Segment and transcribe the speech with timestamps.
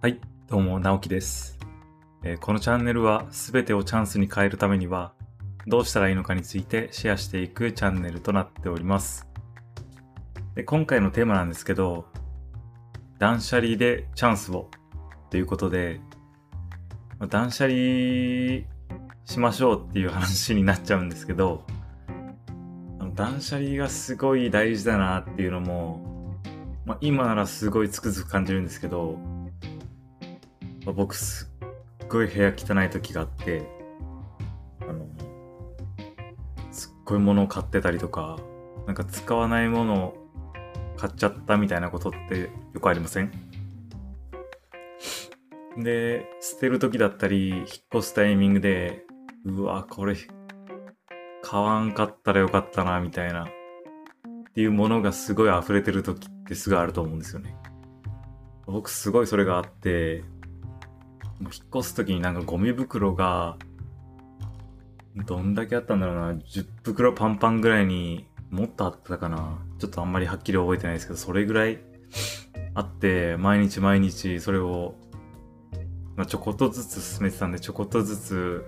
[0.00, 1.58] はい、どうも、直樹です。
[2.22, 5.12] えーこのチャンネルは、すべてをチャンスに変えるためには、
[5.66, 9.26] どうしたらいいのかについてシェアしていくチャンネルとなっております。
[10.54, 12.06] で今回のテーマなんですけど、
[13.18, 14.70] 断捨離でチャンスを
[15.30, 16.00] ということで、
[17.18, 17.74] まあ断捨離
[19.24, 21.64] しましょうっていう話になっちゃうんですけど、
[23.00, 26.38] あの断捨離がすごい大事だなっていうのも、
[26.86, 29.18] まあ、今ならすごいつくづく感じるんですけど、
[30.88, 31.52] まあ僕す
[32.02, 33.68] っごい部屋汚い時があって、
[34.80, 35.06] あの、
[36.72, 38.38] すっごい物を買ってたりとか、
[38.86, 40.14] なんか使わないものを
[40.96, 43.30] 買っちゃったみたいなことってよくありません？
[45.76, 49.04] で、捨てる時だったり、引っ越すタイミングで、
[49.44, 50.16] うわ、これ、
[51.42, 53.48] 買わんかったらよかったな、みたいな、っ
[54.54, 57.54] ていうものがすごい溢れてる時ってすぐあると思うんですよね。
[58.64, 60.24] 僕すごいそれがあって、
[61.40, 63.56] 引っ越す時になんかゴミ袋が、
[65.26, 69.58] どんだけあったんだろうな、10袋パンパンぐらいにもっとあったかな。
[69.78, 71.78] ちょっとあんまりはっきり覚えてないですけど、それぐらい
[72.74, 74.94] あって、毎日毎日それを、
[76.16, 78.64] まあ、ちょこっとずつ進めてたんで、ちょこっとずつ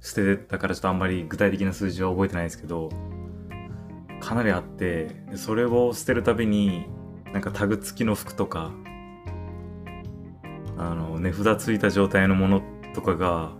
[0.00, 2.90] 捨ててたからちょっとあんまり具体的な数字は覚えてないですけど、
[4.20, 6.86] かなりあって、それを捨てるたびに、
[7.32, 8.72] なんかタグ付きの服とか、
[10.82, 12.62] あの、値札ついた状態のもの
[12.94, 13.52] とかが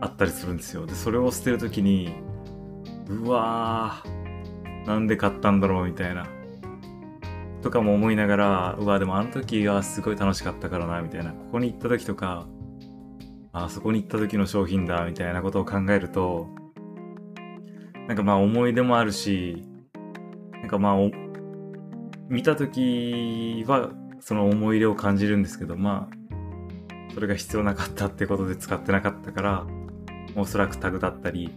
[0.00, 0.86] あったりするんですよ。
[0.86, 2.14] で、それを捨てるときに、
[3.08, 6.28] うわー、なんで買ったんだろうみたいな。
[7.60, 11.32] とかも思いながら、うわ、でもあの時はすごい楽しかったからな、みたいな。
[11.32, 12.46] ここに行った時とか、
[13.52, 16.46] あそこに行った時の商品だ、みたいなことを考えると、
[18.06, 19.64] なんかまあ思い出もあるし、
[20.52, 20.96] なんかまあ、
[22.28, 23.90] 見た時は
[24.26, 29.66] その思い入れを感じるんですけど、まあ、それが必要なかったってことで使ってなかったから、
[30.34, 31.52] おそらくタグだったり、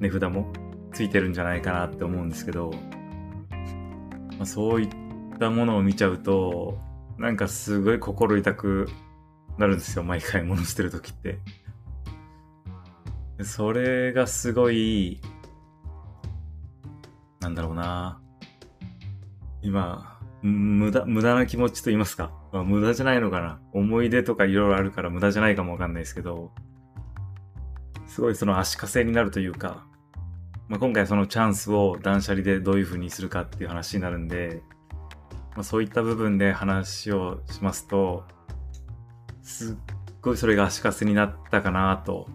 [0.00, 0.52] 値札も
[0.92, 2.72] ついてるんじゃないかなって思うんですけど、
[4.32, 4.88] まあ、そういっ
[5.38, 6.80] たものを見ちゃうと、
[7.16, 8.88] なんかすごい心痛く
[9.56, 11.38] なるんですよ、毎回物捨てるときって。
[13.44, 15.20] それがすごい、
[17.38, 18.20] なんだろうな。
[19.62, 20.13] 今、
[20.46, 22.30] 無駄、無駄な気持ちと言いますか。
[22.52, 23.62] まあ、無駄じゃないのかな。
[23.72, 26.52] 思い出とかいろいろあるから無駄じゃないかもわかんないですけど、
[28.06, 29.86] すごいその足かせになるというか、
[30.68, 34.62] まあ、今回そのチャンスを断捨離でどういう風にするかっていう話になるんで、
[35.54, 38.24] まあ、そういった部分で話をしますと、
[39.42, 39.76] すっ
[40.20, 42.28] ごいそれが足かせになったかなと、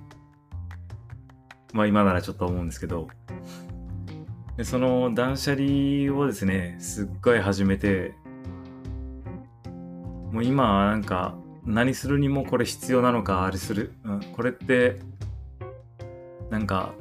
[1.74, 3.08] まあ今ならちょっと思うんですけど、
[4.60, 8.14] でその断捨離をですね、すっごい始めて、
[10.34, 15.00] もう今はなんか何するにもこれ必要なのか、あれする、うん、これって、
[16.50, 16.94] なんか、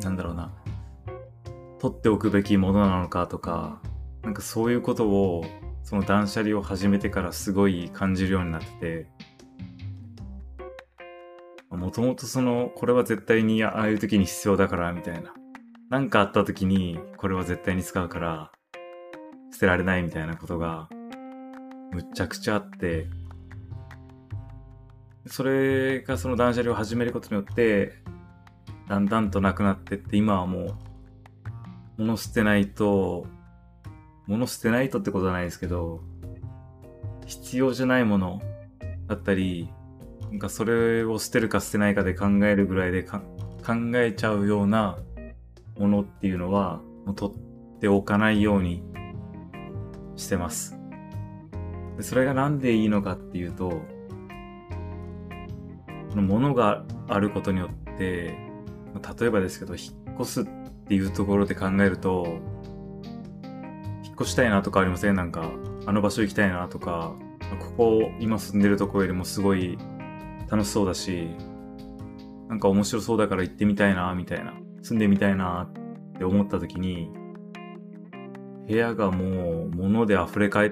[0.00, 0.52] なんだろうな、
[1.80, 3.82] 取っておくべきものなのかとか、
[4.22, 5.44] なんかそういうことを、
[5.82, 9.06] その断捨離を始めてからすごい感じるようになってて、
[11.68, 15.34] もともとその、これは絶対にああいう時に必要だから、みたいな。
[15.96, 18.52] なんかあった時に、これは絶対に使うから、
[19.50, 20.90] 捨てられないみたいなことが、
[21.90, 23.08] むっちゃくちゃあって、
[25.24, 27.94] それがその断捨離を始めることによって、
[28.90, 30.74] だんだんとなくなってって、今はもう、
[31.96, 33.26] 物捨てないと、
[34.26, 36.02] 物捨てないとってことはないですけど、
[37.24, 38.42] 必要じゃないもの
[39.06, 39.72] だったり、
[40.28, 43.22] なんかそれを捨てるか捨てないかで考えるぐらいで考
[43.94, 44.98] えちゃうような
[45.78, 48.82] ものっていうのは、もう取っておかないように
[50.16, 50.78] してます。
[51.96, 53.80] でそれがなんでいいのかっていうと、こ
[56.16, 58.36] の物があることによって、
[59.18, 60.44] 例えばですけど、引っ越すっ
[60.88, 62.38] ていうところで考えると、
[64.02, 65.14] 引っ越したいなとかありません？
[65.14, 65.50] なんか、
[65.84, 67.14] あの場所行きたいなとか、
[67.76, 69.78] ここ、今住んでるとこよりもすごい
[70.50, 71.28] 楽しそうだし、
[72.48, 74.54] なんか面白そうだから行ってみたいな、みたいな。
[74.86, 75.72] 住んでみたいなっ
[76.16, 77.10] て思った時に、
[78.68, 80.70] 部屋がもう物で溢れ返っ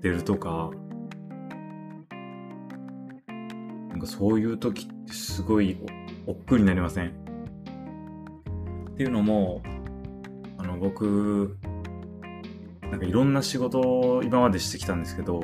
[0.00, 0.70] てるとか、
[3.88, 5.78] なんかそういう時ってすごい
[6.28, 7.08] お億劫になりません？
[7.08, 9.62] っていうのも、
[10.58, 11.58] あの僕、
[12.82, 15.40] なんかいろんな仕事を今までしてきたんですけど、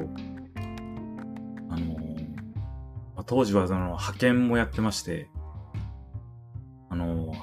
[1.71, 5.29] あの、当時はその派遣もやってまして、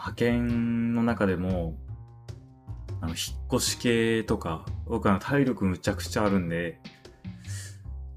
[0.10, 1.76] 派遣の中でも、
[3.02, 3.18] あの、引っ
[3.54, 6.80] 越し系とか、僕は体力むちゃくちゃあるんで、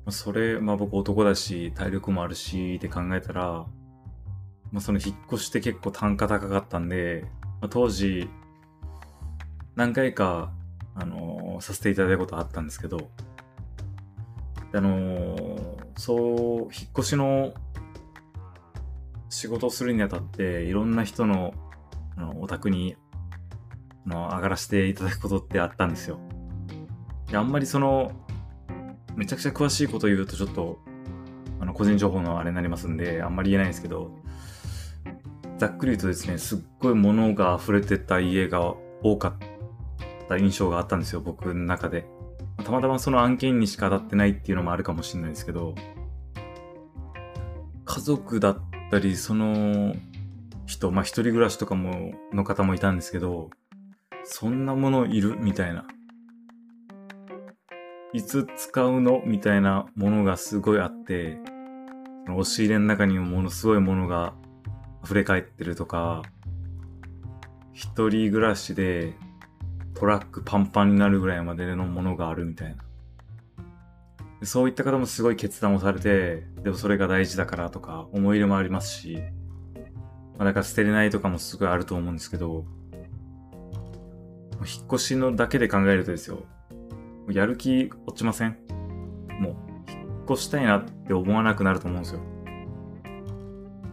[0.08, 3.66] それ、まあ僕男だし、体力もあるしって考えたら、
[4.72, 7.24] まあその引っ越しって結構単価高かったんで、
[7.60, 8.28] まあ、当時、
[9.76, 10.52] 何回か、
[10.94, 13.10] あのー、させていただいたことあったんですけど、
[14.74, 17.54] あのー、そう、引っ越しの
[19.28, 21.54] 仕事をするにあたって、いろんな人の、
[22.17, 22.97] あの、お宅に、
[24.06, 26.19] あの、上がらせていただくことってあったんですよ。
[27.31, 28.12] で、あんまりその、
[29.17, 30.79] めちゃくちゃ詳しいこと言うとちょっと、
[31.61, 34.11] あの、個人情報のあれになりますんで、あんまり言えないんですけど、
[35.59, 42.06] ざっくり言うとですね、すっごい物が溢れてた家が多かった印象があったんですよ、僕の中で。
[42.64, 45.75] たまたまその案件にしか当たってないっていうのもあるかもしれないですけど、
[47.85, 48.59] 家族だっ
[48.91, 49.94] たり、その
[50.72, 53.50] 人、まあ一人暮らしとかも、の方もいたんですけど、
[54.24, 55.84] そんなものいるみたいな。
[58.14, 59.22] いつ使うの？
[59.26, 61.38] みたいなものがすごいあって、
[62.26, 64.34] その押し入れの中にもものすごいものが
[65.04, 66.22] 溢れ返ってるとか、
[67.72, 69.14] 一人暮らしで
[69.94, 72.82] トラックパンパンになるぐらいまでのものがあるみたいな。
[74.44, 79.22] そういった方もすごい決断をされて、でもそれが大事だからとか思い入れもありますし、
[80.42, 82.64] まあ、だから捨てれないとかもすごいあると思うんですけど、
[84.58, 86.40] 引っ越しのだけで考えるとですよ、
[87.30, 88.56] やる気落ちません？
[89.38, 89.54] もう、
[89.88, 92.20] 引っ越したいなって思わなくなると思うんですよ。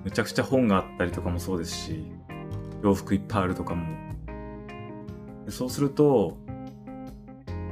[0.03, 2.11] めちゃくちゃ本があったりとかもそうですし、
[2.81, 3.85] 洋服いっぱいあるとかも
[5.49, 6.35] そうすると、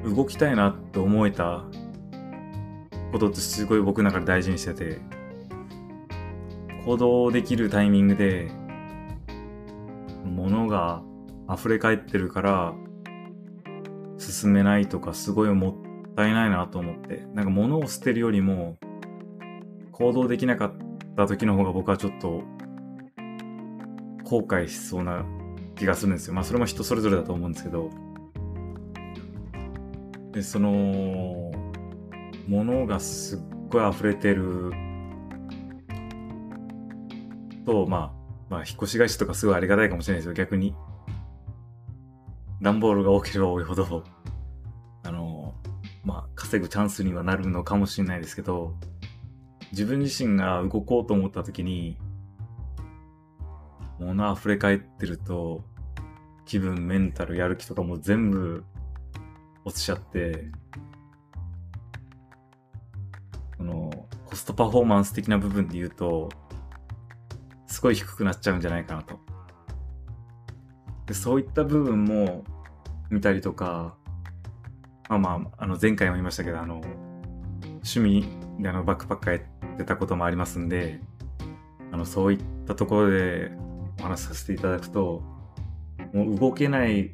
[0.06, 1.65] 動きたいなって思えた
[3.12, 5.01] ことってすごい僕の中で大事にしてて、
[6.85, 8.51] 行動できるタイミングで、
[10.48, 11.04] 物が
[11.54, 12.74] 溢れ返ってるから、
[14.18, 18.78] 進めないとかすごいもったいないなと思って、なんか物を捨てるよりも、
[19.92, 20.74] 行動できなかっ
[21.16, 22.44] た時の方が僕はちょっと
[24.24, 25.26] 後悔しそうな
[25.76, 26.34] 気がするんですよ。
[26.34, 27.90] まあそれも人それぞれだと思うんですけど。
[30.32, 31.52] で、その、
[32.48, 33.40] 物がすっ
[33.70, 34.72] ごい溢れてる
[37.66, 38.17] と、まあ、
[38.50, 40.76] まあ、引っ越し会社とかすごいありがたいかもしれないですよ、逆に。
[42.62, 44.04] 段ボールが多ければ多いほど、
[45.04, 45.54] あの、
[46.04, 48.76] まあ、稼ぐチャンスにはなるのかもしれないですけど、
[49.72, 51.98] 自分自身が動こうと思った時に、
[54.00, 55.64] 物溢れ返ってると、
[56.46, 58.64] 気分、メンタル、やる気とかも全部
[59.66, 60.50] 落ちちゃって、
[63.58, 66.30] その、コストパフォーマンス的な部分で言うと、
[67.77, 69.19] すごい低くなっちゃうんじゃないかなと。
[71.06, 72.44] でそういった部分も
[73.12, 73.95] 見たりとか、
[75.09, 76.81] まあまあ、あの前回も言いましたけど、あの、
[77.62, 78.25] 趣味
[78.59, 79.39] であのバックパッカーや
[79.75, 81.00] ってたこともありますんで、
[81.91, 83.51] あの、そういったところで
[84.00, 85.21] お話しさせていただくと、
[86.13, 87.13] もう動けない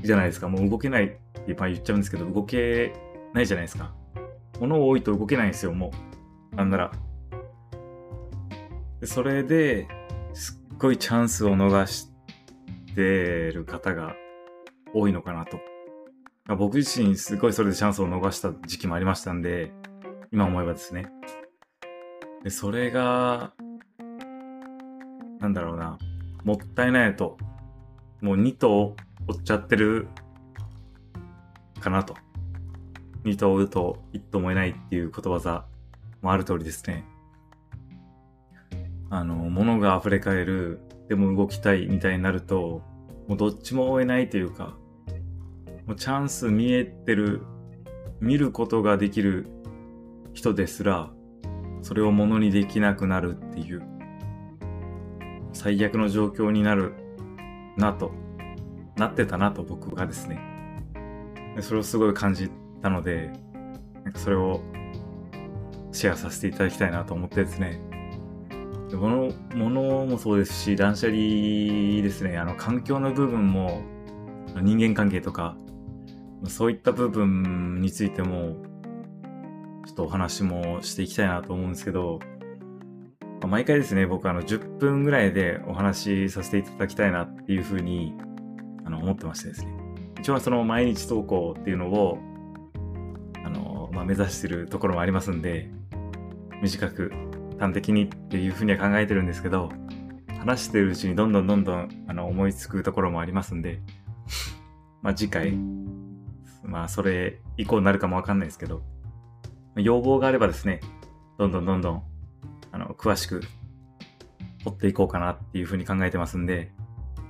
[0.00, 0.48] じゃないですか。
[0.48, 2.92] もう動けないって言っちゃうんですけど、動け
[3.34, 3.92] ないじゃないですか。
[4.60, 5.90] 物多いと動けないんですよ、も
[6.52, 6.54] う。
[6.54, 6.92] なんなら。
[9.00, 9.88] でそれで、
[10.34, 12.08] すっごいチャンスを逃し
[12.94, 14.14] てる方が
[14.92, 15.58] 多いのかなと。
[16.56, 19.72] 僕自身すごいそれでチャンスを逃した時期もありましたんで、
[20.32, 21.06] 今思えばですね。
[22.42, 23.52] で、それが、
[25.40, 25.98] なんだろうな、
[26.44, 27.36] もったいないと、
[28.20, 28.96] もう2頭
[29.28, 30.08] 追っちゃってる
[31.80, 32.16] かなと。
[33.24, 35.66] 2頭追うと1頭もいないっていうことわざ
[36.22, 37.04] もある通りですね。
[39.10, 42.82] あの、物が溢れ返る、でも動きたいみたいになると、
[43.26, 44.76] もうどっちも追えないというか、
[45.86, 47.42] もうチャンス見えてる、
[48.20, 49.46] 見ることができる
[50.34, 51.10] 人ですら、
[51.82, 53.82] それをものにできなくなるっていう、
[55.52, 56.94] 最悪の状況になる
[57.76, 58.12] なと、
[58.96, 60.38] なってたなと僕がですね。
[61.60, 62.50] それをすごい感じ
[62.82, 63.32] たので、
[64.04, 64.60] なんかそれを
[65.92, 67.80] シェアさせていただきたいなと思ってですね。
[68.96, 69.30] も
[69.60, 71.18] の、ももそうですし、断捨離
[72.02, 72.38] ですね。
[72.38, 73.82] あの、環境の部分も、
[74.62, 75.56] 人間関係とか、
[76.44, 78.56] そういった部分についても、
[79.86, 82.18] ちょっとお話もしていきたいなと思うんですけど、
[83.46, 88.14] 毎回ですね、僕あの10分ぐらいでお話しさせていただきたいなっていうふうに
[88.84, 89.72] あの思ってましてですね。
[90.18, 92.18] 一応その毎日投稿っていうのを、
[93.44, 95.70] あの、まあ、目指してるところもありますんで、
[96.60, 97.12] 短く
[97.58, 99.70] 端的にっていうふうには考えてるんですけど、
[100.38, 103.80] 話してるうちにどんどんどんどんあの思いつくところもありますんで、
[105.02, 105.58] まあ次回、
[106.64, 108.82] まあそれ以降になるかもわかんないですけど、
[109.76, 110.80] 要望があればですね、
[111.38, 112.02] どんどんどんどん、
[112.72, 113.42] あの、詳しく
[114.64, 116.72] 掘っていこうかなっていうふうに考えてますんで、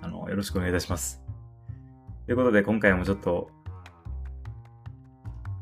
[0.02, 1.22] あの、よろしくお願いいたします。
[2.26, 3.50] ということで、今回もちょっと、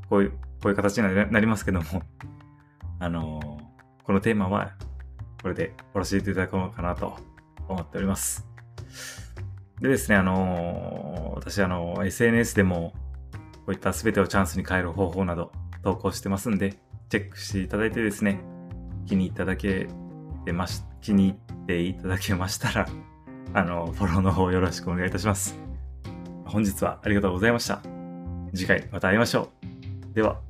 [0.08, 2.02] こういう、こういう形になりますけども、
[2.99, 3.55] あの
[4.06, 4.72] このテーマは、
[5.42, 7.16] これで終わらせていただこうかなと
[7.68, 8.46] 思っております。
[9.80, 12.94] でですね、あの私、あの SNS でも、
[13.64, 15.50] こういった全てをチャンスに変える方法など
[15.82, 16.76] 投稿してますんで、
[17.08, 18.40] チェックしていただいてですね、
[19.06, 19.88] 気に入いただけ
[20.44, 22.86] てまし、気に入っていただけましたら、
[23.54, 25.58] あの、フォローの方よろしくお願いいたします。
[26.44, 27.80] 本日はありがとうございました。
[28.54, 29.50] 次回また会いましょ
[30.12, 30.14] う。
[30.14, 30.46] では。